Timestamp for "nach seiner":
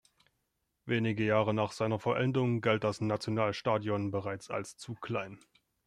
1.53-1.99